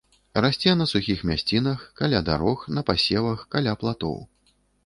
Расце 0.45 0.71
на 0.79 0.87
сухіх 0.91 1.19
мясцінах, 1.31 1.85
каля 2.01 2.23
дарог, 2.31 2.65
на 2.77 2.87
пасевах, 2.91 3.47
каля 3.53 3.79
платоў. 3.85 4.21